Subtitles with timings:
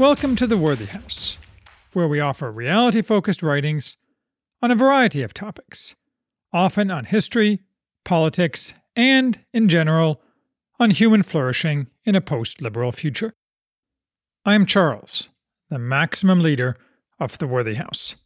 [0.00, 1.36] Welcome to the Worthy House,
[1.92, 3.98] where we offer reality focused writings
[4.62, 5.94] on a variety of topics,
[6.54, 7.60] often on history,
[8.02, 10.22] politics, and, in general,
[10.78, 13.34] on human flourishing in a post liberal future.
[14.42, 15.28] I am Charles,
[15.68, 16.78] the maximum leader
[17.18, 18.16] of the Worthy House,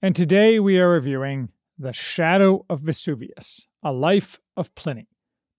[0.00, 5.08] and today we are reviewing The Shadow of Vesuvius A Life of Pliny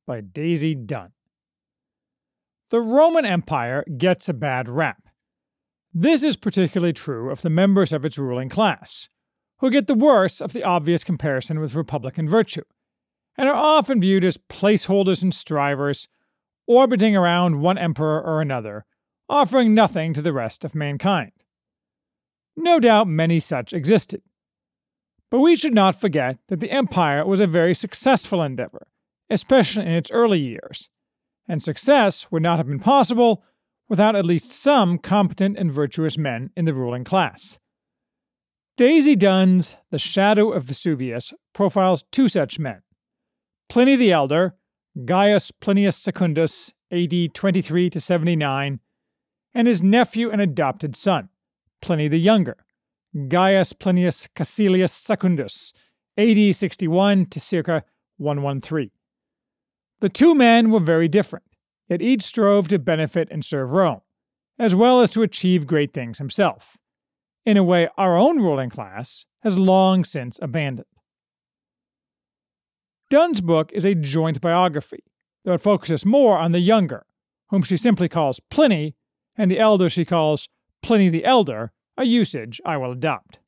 [0.08, 1.12] by Daisy Dunn.
[2.70, 5.09] The Roman Empire gets a bad rap
[5.94, 9.10] this is particularly true of the members of its ruling class,
[9.60, 12.64] who get the worst of the obvious comparison with Republican virtue,
[13.38, 16.08] and are often viewed as placeholders and strivers,
[16.68, 18.86] orbiting around one emperor or another,
[19.28, 21.32] offering nothing to the rest of mankind.
[22.56, 24.22] No doubt many such existed.
[25.32, 28.88] But we should not forget that the empire was a very successful endeavor,
[29.30, 30.90] especially in its early years,
[31.48, 33.44] and success would not have been possible
[33.90, 37.58] without at least some competent and virtuous men in the ruling class.
[38.78, 42.82] Daisy Dunn's The Shadow of Vesuvius profiles two such men
[43.68, 44.56] Pliny the Elder,
[45.06, 48.80] Gaius Plinius Secundus, AD 23 to 79,
[49.54, 51.30] and his nephew and adopted son,
[51.82, 52.58] Pliny the Younger,
[53.28, 55.74] Gaius Plinius Caecilius Secundus,
[56.18, 57.84] AD 61 to circa
[58.18, 58.92] 113.
[60.00, 61.46] The two men were very different
[61.90, 64.02] yet each strove to benefit and serve Rome,
[64.58, 66.78] as well as to achieve great things himself,
[67.46, 70.86] in a way our own ruling class has long since abandoned.
[73.10, 75.04] Dunn's book is a joint biography,
[75.44, 77.06] though it focuses more on the younger,
[77.50, 78.96] whom she simply calls Pliny,
[79.36, 80.48] and the elder she calls
[80.84, 83.40] Pliny the Elder, a usage I will adopt.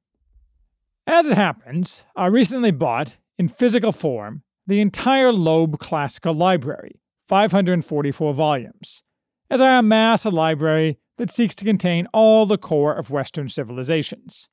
[1.05, 7.01] As it happens, I recently bought, in physical form, the entire Loeb Classical Library,
[7.31, 9.03] 544 volumes,
[9.49, 14.49] as I amass a library that seeks to contain all the core of Western civilizations.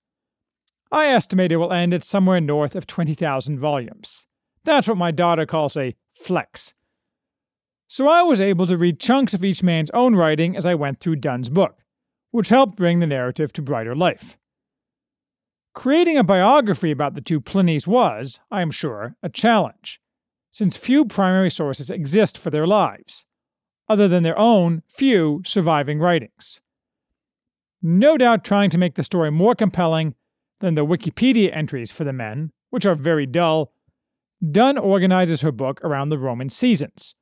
[0.93, 4.27] I estimate it will end at somewhere north of 20,000 volumes.
[4.63, 6.73] That's what my daughter calls a flex.
[7.89, 11.01] So I was able to read chunks of each man's own writing as I went
[11.01, 11.79] through Dunn's book,
[12.31, 14.39] which helped bring the narrative to brighter life.
[15.75, 20.01] Creating a biography about the two Plinys was, I am sure, a challenge
[20.51, 23.25] since few primary sources exist for their lives,
[23.89, 26.61] other than their own few surviving writings.
[27.81, 30.15] No doubt trying to make the story more compelling
[30.61, 33.73] than the Wikipedia entries for the men, which are very dull,
[34.51, 37.15] Dunn organizes her book around the Roman seasons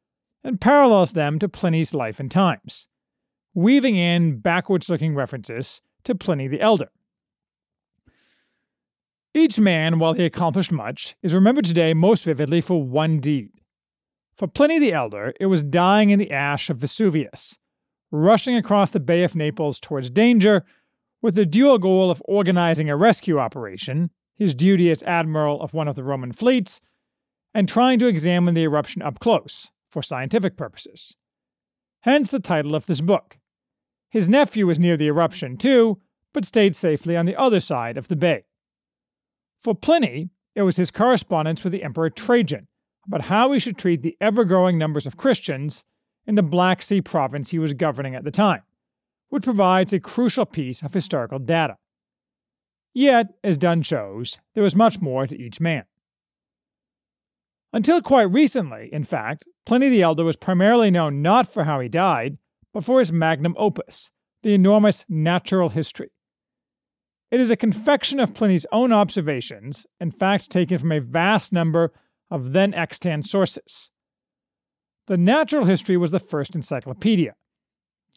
[0.45, 2.89] and parallels them to Pliny's life and times,
[3.55, 6.89] weaving in backwards looking references to Pliny the Elder.
[9.37, 13.51] Each man, while he accomplished much, is remembered today most vividly for one deed.
[14.35, 17.59] For Pliny the Elder, it was dying in the ash of Vesuvius,
[18.11, 20.65] rushing across the Bay of Naples towards danger,
[21.21, 25.87] with the dual goal of organizing a rescue operation, his duty as admiral of one
[25.87, 26.81] of the Roman fleets,
[27.53, 31.15] and trying to examine the eruption up close, for scientific purposes.
[32.01, 33.37] Hence the title of this book.
[34.09, 36.01] His nephew was near the eruption too,
[36.33, 38.45] but stayed safely on the other side of the bay.
[39.61, 42.69] For Pliny, it was his correspondence with the Emperor Trajan
[43.07, 45.85] about how he should treat the ever growing numbers of Christians
[46.27, 48.63] in the Black Sea province he was governing at the time,
[49.29, 51.77] which provides a crucial piece of historical data.
[52.95, 55.85] Yet, as Dunn shows, there was much more to each man.
[57.73, 61.89] Until quite recently, in fact, Pliny the Elder was primarily known not for how he
[61.89, 62.39] died,
[62.73, 64.11] but for his magnum opus,
[64.43, 66.11] the enormous Natural History,
[67.31, 71.93] it is a confection of Pliny's own observations and facts taken from a vast number
[72.31, 73.91] of then extant sources.
[75.07, 77.35] The Natural History was the first encyclopedia,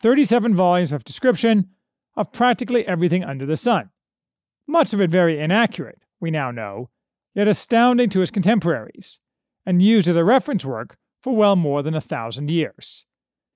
[0.02, 1.70] 37 volumes of description
[2.16, 3.90] of practically everything under the sun.
[4.68, 6.90] Much of it very inaccurate, we now know,
[7.34, 9.20] yet astounding to his contemporaries,
[9.66, 13.06] and used as a reference work for well more than a thousand years.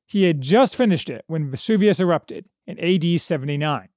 [0.05, 3.89] He had just finished it when Vesuvius erupted in AD 79.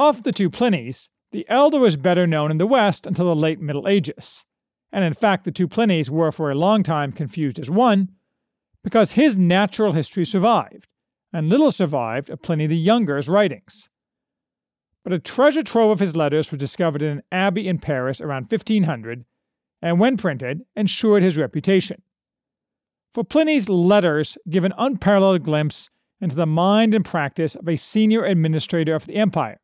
[0.00, 3.60] Of the two Plinys, the elder was better known in the West until the late
[3.60, 4.46] Middle Ages,
[4.90, 8.08] and in fact the two Plinys were for a long time confused as one,
[8.82, 10.88] because his natural history survived,
[11.34, 13.90] and little survived of Pliny the Younger's writings.
[15.04, 18.44] But a treasure trove of his letters was discovered in an abbey in Paris around
[18.50, 19.26] 1500,
[19.82, 22.00] and when printed, ensured his reputation.
[23.12, 25.90] For Pliny's letters give an unparalleled glimpse
[26.22, 29.60] into the mind and practice of a senior administrator of the empire,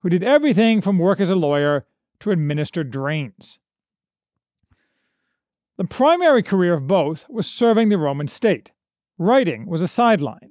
[0.00, 1.86] who did everything from work as a lawyer
[2.20, 3.58] to administer drains.
[5.78, 8.72] The primary career of both was serving the Roman state.
[9.16, 10.50] Writing was a sideline.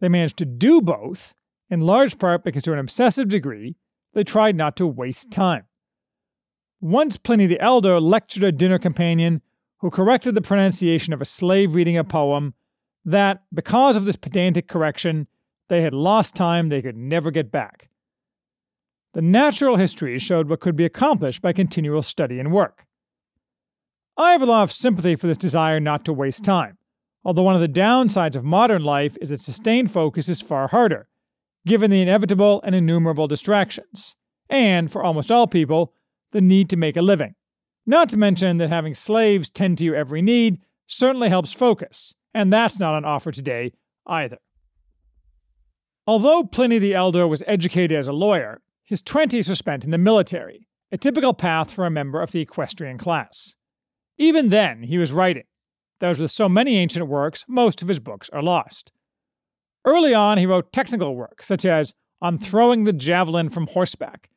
[0.00, 1.34] They managed to do both,
[1.68, 3.76] in large part because to an obsessive degree,
[4.14, 5.64] they tried not to waste time.
[6.80, 9.42] Once Pliny the Elder lectured a dinner companion
[9.80, 12.54] who corrected the pronunciation of a slave reading a poem
[13.04, 15.26] that, because of this pedantic correction,
[15.68, 17.87] they had lost time they could never get back.
[19.18, 22.86] The natural history showed what could be accomplished by continual study and work.
[24.16, 26.78] I have a lot of sympathy for this desire not to waste time,
[27.24, 31.08] although one of the downsides of modern life is that sustained focus is far harder,
[31.66, 34.14] given the inevitable and innumerable distractions,
[34.48, 35.92] and, for almost all people,
[36.30, 37.34] the need to make a living.
[37.86, 42.52] Not to mention that having slaves tend to your every need certainly helps focus, and
[42.52, 43.72] that's not on offer today
[44.06, 44.38] either.
[46.06, 49.98] Although Pliny the Elder was educated as a lawyer, his 20s were spent in the
[49.98, 53.54] military, a typical path for a member of the equestrian class.
[54.16, 55.44] Even then, he was writing.
[56.00, 58.90] As with so many ancient works, most of his books are lost.
[59.84, 61.92] Early on, he wrote technical work, such as
[62.22, 64.30] On Throwing the Javelin from Horseback,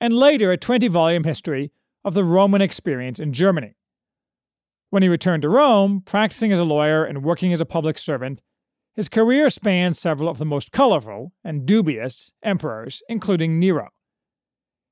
[0.00, 1.70] and later a 20 volume history
[2.02, 3.76] of the Roman experience in Germany.
[4.88, 8.40] When he returned to Rome, practicing as a lawyer and working as a public servant,
[8.94, 13.88] his career spanned several of the most colorful and dubious emperors, including Nero.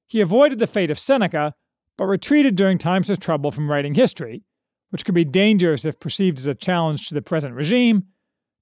[0.06, 1.55] He avoided the fate of Seneca,
[1.97, 4.45] but retreated during times of trouble from writing history,
[4.91, 8.05] which could be dangerous if perceived as a challenge to the present regime,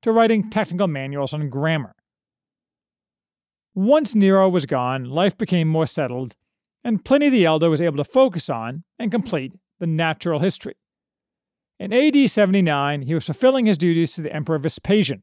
[0.02, 1.94] to writing technical manuals on grammar.
[3.74, 6.34] Once Nero was gone, life became more settled,
[6.82, 10.74] and Pliny the Elder was able to focus on and complete the natural history.
[11.78, 15.22] In AD 79, he was fulfilling his duties to the Emperor Vespasian,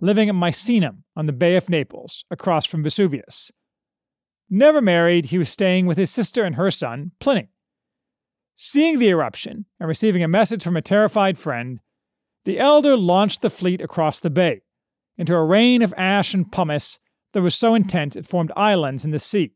[0.00, 3.52] living at Misenum on the Bay of Naples, across from Vesuvius.
[4.50, 7.50] Never married, he was staying with his sister and her son, Pliny.
[8.56, 11.80] Seeing the eruption and receiving a message from a terrified friend,
[12.44, 14.62] the elder launched the fleet across the bay
[15.16, 16.98] into a rain of ash and pumice
[17.32, 19.52] that was so intense it formed islands in the sea.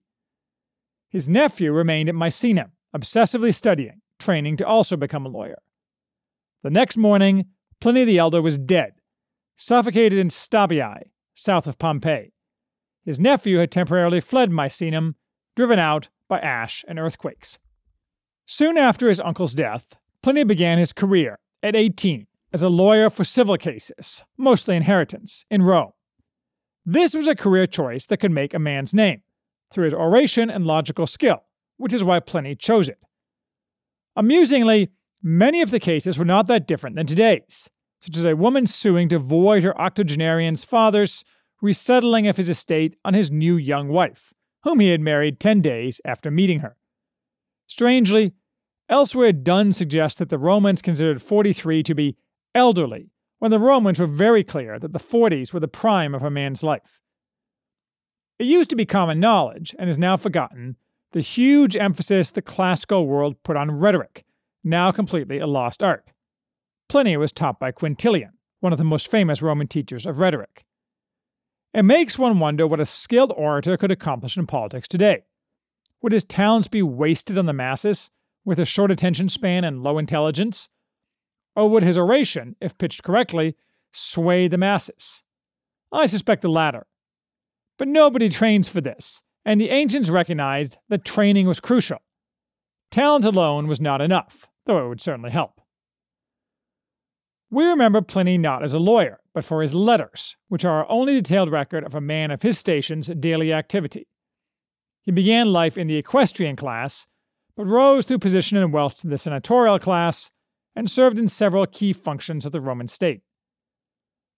[1.10, 5.58] His nephew remained at Misenum, obsessively studying, training to also become a lawyer.
[6.66, 7.44] The next morning,
[7.80, 8.94] Pliny the Elder was dead,
[9.54, 12.32] suffocated in Stabiae, south of Pompeii.
[13.04, 15.14] His nephew had temporarily fled Misenum,
[15.54, 17.58] driven out by ash and earthquakes.
[18.46, 23.22] Soon after his uncle's death, Pliny began his career, at 18, as a lawyer for
[23.22, 25.92] civil cases, mostly inheritance, in Rome.
[26.84, 29.22] This was a career choice that could make a man's name,
[29.70, 31.44] through his oration and logical skill,
[31.76, 32.98] which is why Pliny chose it.
[34.16, 34.90] Amusingly,
[35.22, 37.70] Many of the cases were not that different than today's,
[38.00, 41.24] such as a woman suing to void her octogenarian's father's
[41.62, 44.32] resettling of his estate on his new young wife,
[44.62, 46.76] whom he had married 10 days after meeting her.
[47.66, 48.32] Strangely,
[48.88, 52.16] elsewhere Dunn suggests that the Romans considered 43 to be
[52.54, 56.30] elderly, when the Romans were very clear that the 40s were the prime of a
[56.30, 57.00] man's life.
[58.38, 60.76] It used to be common knowledge, and is now forgotten,
[61.12, 64.24] the huge emphasis the classical world put on rhetoric
[64.66, 66.10] now completely a lost art.
[66.88, 70.64] Pliny was taught by Quintilian, one of the most famous Roman teachers of rhetoric.
[71.72, 75.24] It makes one wonder what a skilled orator could accomplish in politics today.
[76.02, 78.10] Would his talents be wasted on the masses,
[78.44, 80.68] with a short attention span and low intelligence?
[81.54, 83.54] Or would his oration, if pitched correctly,
[83.92, 85.22] sway the masses?
[85.92, 86.86] I suspect the latter.
[87.78, 91.98] But nobody trains for this, and the ancients recognized that training was crucial.
[92.90, 95.60] Talent alone was not enough though it would certainly help.
[97.50, 101.14] We remember Pliny not as a lawyer, but for his letters, which are our only
[101.14, 104.08] detailed record of a man of his station's daily activity.
[105.02, 107.06] He began life in the equestrian class,
[107.56, 110.32] but rose through position and wealth to the senatorial class
[110.74, 113.22] and served in several key functions of the Roman state.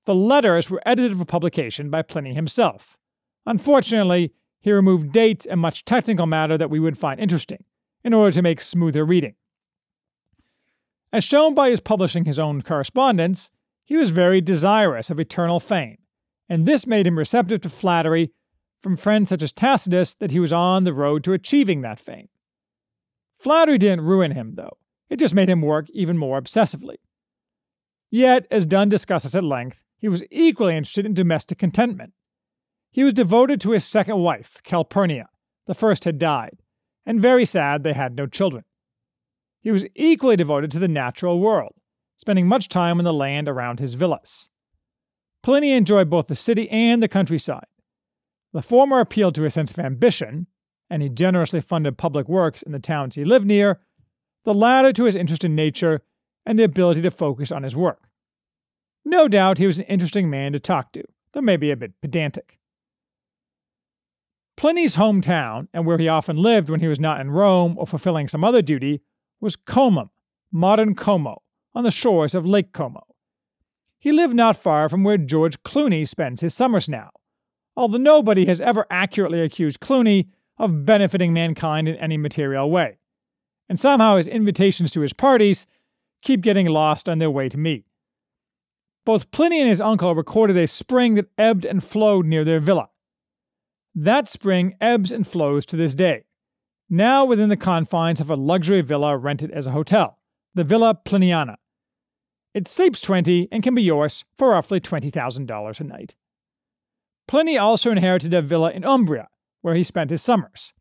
[0.04, 2.98] The letters were edited for publication by Pliny himself.
[3.46, 7.64] Unfortunately, he removed dates and much technical matter that we would find interesting
[8.04, 9.34] in order to make smoother reading.
[11.12, 13.50] As shown by his publishing his own correspondence,
[13.84, 15.98] he was very desirous of eternal fame,
[16.48, 18.32] and this made him receptive to flattery
[18.82, 22.28] from friends such as Tacitus that he was on the road to achieving that fame.
[23.34, 24.76] Flattery didn't ruin him, though,
[25.08, 26.96] it just made him work even more obsessively.
[28.10, 32.12] Yet, as Dunn discusses at length, he was equally interested in domestic contentment.
[32.90, 35.28] He was devoted to his second wife, Calpurnia.
[35.66, 36.62] The first had died,
[37.04, 38.64] and very sad they had no children.
[39.68, 41.74] He was equally devoted to the natural world,
[42.16, 44.48] spending much time on the land around his villas.
[45.42, 47.66] Pliny enjoyed both the city and the countryside.
[48.54, 50.46] The former appealed to his sense of ambition,
[50.88, 53.78] and he generously funded public works in the towns he lived near,
[54.46, 56.00] the latter to his interest in nature
[56.46, 58.08] and the ability to focus on his work.
[59.04, 62.58] No doubt he was an interesting man to talk to, though maybe a bit pedantic.
[64.56, 68.28] Pliny's hometown, and where he often lived when he was not in Rome or fulfilling
[68.28, 69.02] some other duty,
[69.40, 70.10] was Comum,
[70.52, 71.42] modern Como,
[71.74, 73.06] on the shores of Lake Como.
[73.98, 77.10] He lived not far from where George Clooney spends his summers now,
[77.76, 80.28] although nobody has ever accurately accused Clooney
[80.58, 82.98] of benefiting mankind in any material way.
[83.68, 85.66] And somehow his invitations to his parties
[86.22, 87.84] keep getting lost on their way to me.
[89.04, 92.88] Both Pliny and his uncle recorded a spring that ebbed and flowed near their villa.
[93.94, 96.24] That spring ebbs and flows to this day,
[96.88, 100.18] now within the confines of a luxury villa rented as a hotel,
[100.54, 101.56] the Villa Pliniana.
[102.54, 106.14] It sleeps 20 and can be yours for roughly $20,000 a night.
[107.26, 109.28] Pliny also inherited a villa in Umbria,
[109.60, 110.72] where he spent his summers,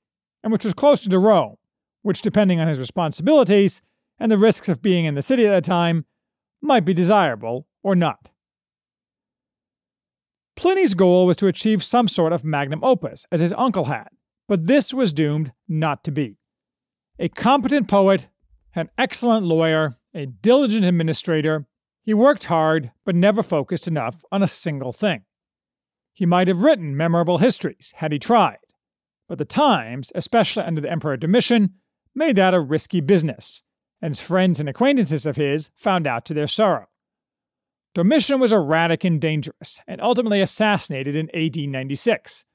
[0.43, 1.57] and which was closer to Rome,
[2.03, 3.81] which, depending on his responsibilities
[4.17, 6.05] and the risks of being in the city at the time,
[6.61, 8.29] might be desirable or not.
[10.55, 14.07] Pliny's goal was to achieve some sort of magnum opus, as his uncle had,
[14.47, 16.37] but this was doomed not to be.
[17.19, 18.29] A competent poet,
[18.75, 21.67] an excellent lawyer, a diligent administrator,
[22.03, 25.23] he worked hard but never focused enough on a single thing.
[26.13, 28.59] He might have written memorable histories had he tried,
[29.27, 31.73] but the times, especially under the Emperor Domitian,
[32.15, 33.61] made that a risky business,
[34.01, 36.87] and friends and acquaintances of his found out to their sorrow.
[37.93, 42.45] Domitian was erratic and dangerous, and ultimately assassinated in AD 96.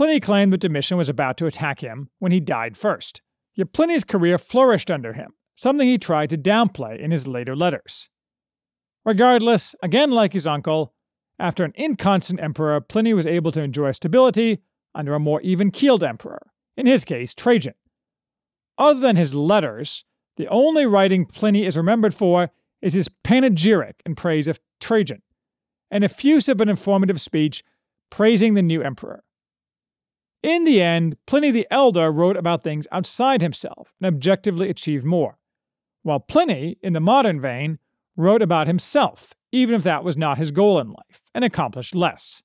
[0.00, 3.20] Pliny claimed that Domitian was about to attack him when he died first.
[3.54, 8.08] Yet Pliny's career flourished under him, something he tried to downplay in his later letters.
[9.04, 10.94] Regardless, again like his uncle,
[11.38, 14.62] after an inconstant emperor, Pliny was able to enjoy stability
[14.94, 16.46] under a more even keeled emperor,
[16.78, 17.74] in his case, Trajan.
[18.78, 22.48] Other than his letters, the only writing Pliny is remembered for
[22.80, 25.20] is his panegyric in praise of Trajan,
[25.90, 27.62] an effusive but informative speech
[28.08, 29.24] praising the new emperor.
[30.42, 35.38] In the end, Pliny the Elder wrote about things outside himself and objectively achieved more,
[36.02, 37.78] while Pliny, in the modern vein,
[38.16, 42.42] wrote about himself, even if that was not his goal in life, and accomplished less.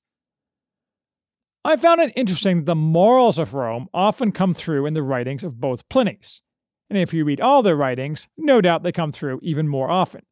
[1.64, 5.42] I found it interesting that the morals of Rome often come through in the writings
[5.42, 6.42] of both Pliny's,
[6.88, 10.22] and if you read all their writings, no doubt they come through even more often.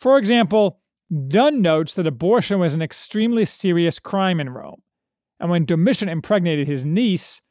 [0.00, 0.80] For example,
[1.28, 4.82] Dunn notes that abortion was an extremely serious crime in Rome,
[5.40, 7.42] and when Domitian impregnated his niece,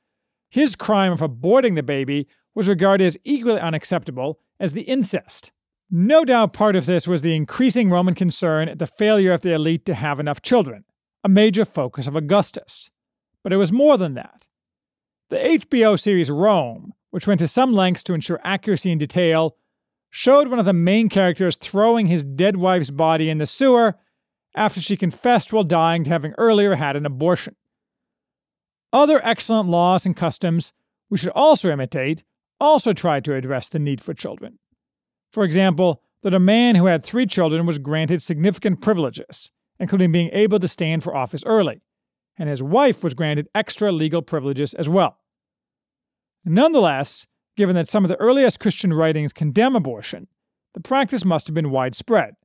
[0.50, 5.52] his crime of aborting the baby was regarded as equally unacceptable as the incest.
[5.92, 9.54] No doubt part of this was the increasing Roman concern at the failure of the
[9.54, 10.86] elite to have enough children,
[11.24, 12.90] a major focus of Augustus.
[13.44, 14.48] But it was more than that.
[15.30, 19.58] The HBO series Rome, which went to some lengths to ensure accuracy and detail,
[20.10, 23.96] showed one of the main characters throwing his dead wife's body in the sewer
[24.56, 27.56] after she confessed while dying to having earlier had an abortion.
[28.96, 30.72] Other excellent laws and customs
[31.10, 32.24] we should also imitate
[32.62, 34.58] also tried to address the need for children.
[35.34, 40.30] For example, that a man who had three children was granted significant privileges, including being
[40.32, 41.82] able to stand for office early,
[42.38, 45.18] and his wife was granted extra legal privileges as well.
[46.46, 50.28] Nonetheless, given that some of the earliest Christian writings condemn abortion,
[50.74, 52.36] the practice must have been widespread.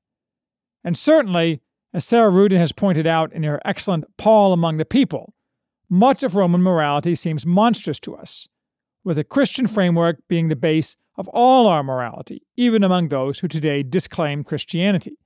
[0.82, 1.62] And certainly,
[1.94, 5.32] as Sarah Ruden has pointed out in her excellent Paul Among the People,
[5.90, 8.48] much of Roman morality seems monstrous to us,
[9.04, 13.48] with a Christian framework being the base of all our morality, even among those who
[13.48, 15.18] today disclaim Christianity.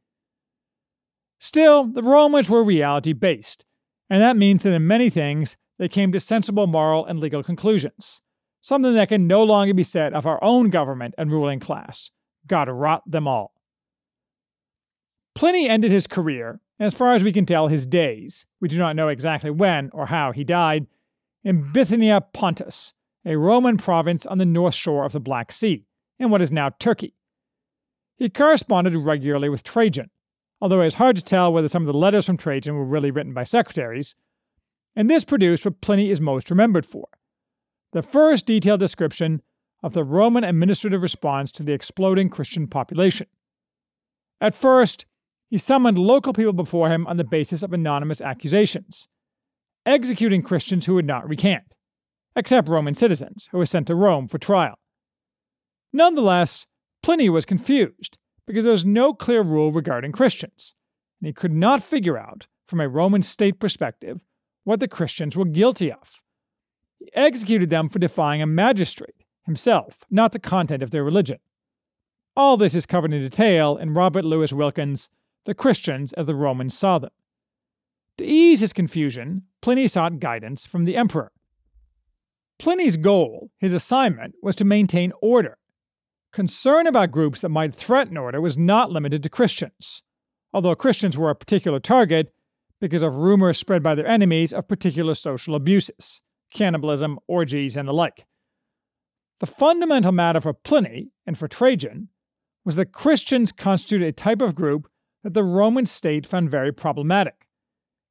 [1.38, 3.64] Still, the Romans were reality based,
[4.10, 8.22] and that means that in many things they came to sensible moral and legal conclusions
[8.64, 12.10] something that can no longer be said of our own government and ruling class.
[12.46, 13.52] God rot them all.
[15.34, 18.96] Pliny ended his career, as far as we can tell, his days, we do not
[18.96, 20.86] know exactly when or how he died,
[21.42, 22.92] in Bithynia Pontus,
[23.24, 25.86] a Roman province on the north shore of the Black Sea,
[26.18, 27.14] in what is now Turkey.
[28.16, 30.10] He corresponded regularly with Trajan,
[30.60, 33.10] although it is hard to tell whether some of the letters from Trajan were really
[33.10, 34.14] written by secretaries,
[34.96, 37.08] and this produced what Pliny is most remembered for
[37.92, 39.40] the first detailed description
[39.82, 43.28] of the Roman administrative response to the exploding Christian population.
[44.40, 45.06] At first,
[45.50, 49.08] he summoned local people before him on the basis of anonymous accusations,
[49.86, 51.74] executing Christians who would not recant,
[52.34, 54.78] except Roman citizens who were sent to Rome for trial.
[55.92, 56.66] Nonetheless,
[57.02, 60.74] Pliny was confused because there was no clear rule regarding Christians,
[61.20, 64.20] and he could not figure out, from a Roman state perspective,
[64.64, 66.22] what the Christians were guilty of.
[66.98, 71.38] He executed them for defying a magistrate, himself, not the content of their religion.
[72.36, 75.10] All this is covered in detail in Robert Louis Wilken's
[75.46, 77.10] The Christians as the Romans Saw Them.
[78.18, 81.32] To ease his confusion, Pliny sought guidance from the emperor,
[82.58, 85.58] Pliny's goal, his assignment, was to maintain order.
[86.32, 90.02] Concern about groups that might threaten order was not limited to Christians,
[90.52, 92.32] although Christians were a particular target
[92.80, 96.22] because of rumors spread by their enemies of particular social abuses,
[96.52, 98.24] cannibalism, orgies, and the like.
[99.40, 102.08] The fundamental matter for Pliny and for Trajan
[102.64, 104.88] was that Christians constituted a type of group
[105.24, 107.48] that the Roman state found very problematic.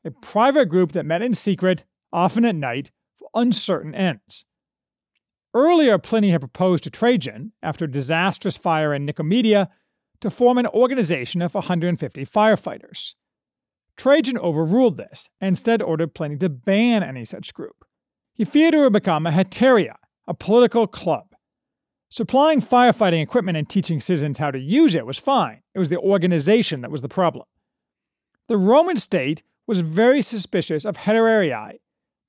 [0.04, 4.44] A private group that met in secret, often at night, for uncertain ends.
[5.54, 9.70] Earlier, Pliny had proposed to Trajan, after a disastrous fire in Nicomedia,
[10.20, 13.14] to form an organization of 150 firefighters.
[13.96, 17.86] Trajan overruled this and instead ordered Pliny to ban any such group.
[18.34, 19.96] He feared it would become a heteria,
[20.28, 21.33] a political club.
[22.14, 25.64] Supplying firefighting equipment and teaching citizens how to use it was fine.
[25.74, 27.48] It was the organization that was the problem.
[28.48, 31.80] The Roman state was very suspicious of heterarii.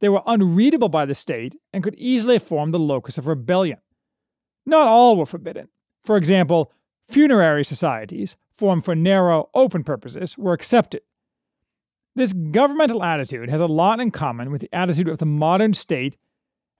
[0.00, 3.76] They were unreadable by the state and could easily form the locus of rebellion.
[4.64, 5.68] Not all were forbidden.
[6.02, 6.72] For example,
[7.06, 11.02] funerary societies, formed for narrow, open purposes, were accepted.
[12.14, 16.16] This governmental attitude has a lot in common with the attitude of the modern state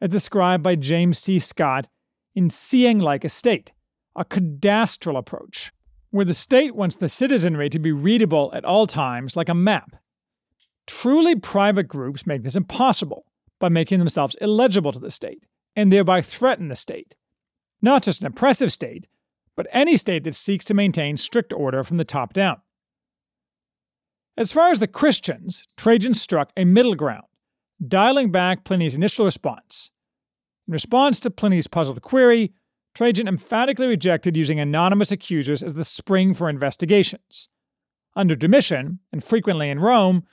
[0.01, 1.39] as described by James C.
[1.39, 1.89] Scott
[2.35, 3.73] in Seeing Like a State,
[4.17, 5.73] a cadastral approach,
[6.11, 9.97] where the state wants the citizenry to be readable at all times like a map.
[10.87, 13.25] Truly private groups make this impossible
[13.59, 17.17] by making themselves illegible to the state, and thereby threaten the state.
[17.81, 19.07] Not just an oppressive state,
[19.57, 22.57] but any state that seeks to maintain strict order from the top down.
[24.37, 27.27] As far as the Christians, Trajan struck a middle ground,
[27.87, 29.93] dialing back Pliny's initial response.
[30.67, 32.53] In response to Pliny's puzzled query,
[32.95, 37.49] Trajan emphatically rejected using anonymous accusers as the spring for investigations.
[38.17, 40.25] Under Domitian, and frequently in Rome,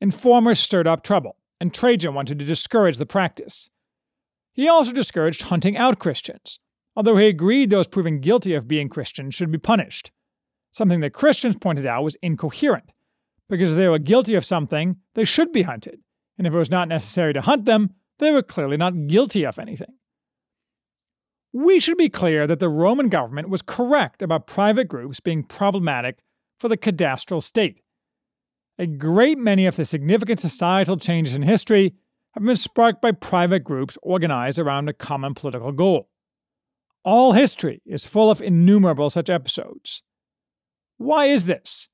[0.00, 3.70] informers stirred up trouble, and Trajan wanted to discourage the practice.
[4.52, 6.60] He also discouraged hunting out Christians,
[6.94, 10.10] although he agreed those proven guilty of being Christians should be punished,
[10.72, 12.92] something that Christians pointed out was incoherent
[13.50, 16.00] because if they were guilty of something, they should be hunted,
[16.38, 19.58] and if it was not necessary to hunt them, they were clearly not guilty of
[19.58, 19.94] anything.
[21.52, 26.20] We should be clear that the Roman government was correct about private groups being problematic
[26.58, 27.80] for the cadastral state.
[28.78, 31.94] A great many of the significant societal changes in history
[32.34, 36.08] have been sparked by private groups organized around a common political goal.
[37.04, 40.02] All history is full of innumerable such episodes.
[40.98, 41.88] Why is this?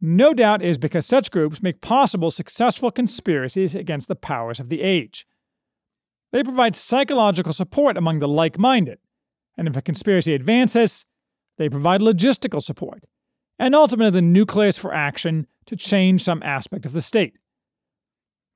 [0.00, 4.82] no doubt is because such groups make possible successful conspiracies against the powers of the
[4.82, 5.26] age.
[6.32, 8.98] They provide psychological support among the like minded,
[9.56, 11.06] and if a conspiracy advances,
[11.56, 13.04] they provide logistical support,
[13.58, 17.34] and ultimately the nucleus for action to change some aspect of the state.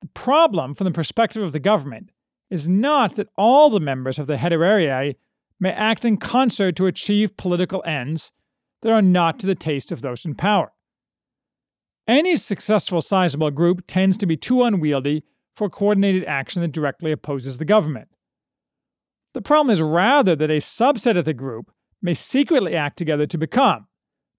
[0.01, 2.11] The problem, from the perspective of the government,
[2.49, 5.15] is not that all the members of the heterarii
[5.59, 8.31] may act in concert to achieve political ends
[8.81, 10.73] that are not to the taste of those in power.
[12.07, 15.23] Any successful sizable group tends to be too unwieldy
[15.55, 18.09] for coordinated action that directly opposes the government.
[19.33, 23.37] The problem is rather that a subset of the group may secretly act together to
[23.37, 23.87] become,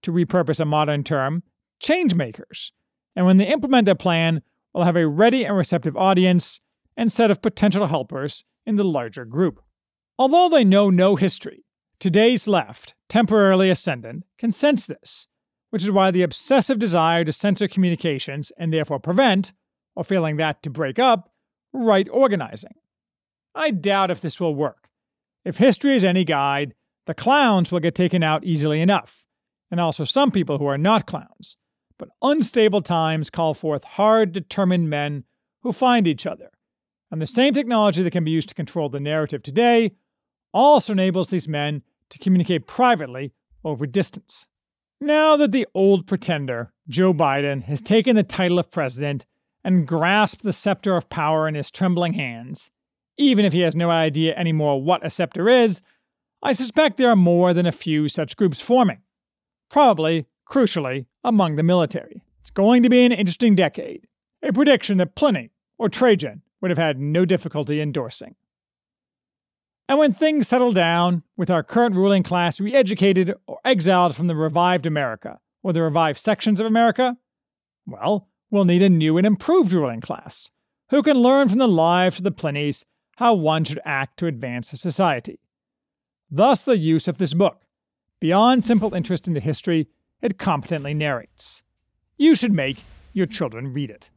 [0.03, 1.43] to repurpose a modern term,
[1.83, 2.71] changemakers,
[3.15, 4.41] and when they implement their plan,
[4.73, 6.59] will have a ready and receptive audience
[6.97, 9.61] and set of potential helpers in the larger group.
[10.17, 11.65] Although they know no history,
[11.99, 15.27] today's left, temporarily ascendant, can sense this
[15.75, 19.51] which is why the obsessive desire to censor communications and therefore prevent,
[19.95, 21.31] or failing that to break up,
[21.73, 22.75] right organizing.
[23.53, 24.89] I doubt if this will work.
[25.43, 26.73] If history is any guide,
[27.05, 29.25] the clowns will get taken out easily enough,
[29.71, 31.57] and also some people who are not clowns.
[31.97, 35.23] But unstable times call forth hard, determined men
[35.61, 36.51] who find each other.
[37.11, 39.91] And the same technology that can be used to control the narrative today
[40.53, 44.47] also enables these men to communicate privately over distance.
[44.99, 49.25] Now that the old pretender, Joe Biden, has taken the title of president
[49.65, 52.69] and grasp the scepter of power in his trembling hands,
[53.17, 55.81] even if he has no idea anymore what a scepter is,
[56.43, 59.01] I suspect there are more than a few such groups forming.
[59.71, 62.21] Probably, crucially, among the military.
[62.41, 64.07] It's going to be an interesting decade,
[64.43, 65.49] a prediction that Pliny
[65.79, 68.35] or Trajan would have had no difficulty endorsing.
[69.89, 74.27] And when things settle down, with our current ruling class re educated or exiled from
[74.27, 77.17] the revived America, or the revived sections of America,
[77.87, 80.49] well, we'll need a new and improved ruling class,
[80.89, 82.85] who can learn from the lives of the Plinys
[83.17, 85.39] how one should act to advance a society.
[86.31, 87.61] Thus, the use of this book.
[88.21, 89.87] Beyond simple interest in the history,
[90.21, 91.63] it competently narrates.
[92.17, 92.77] You should make
[93.13, 94.09] your children read it.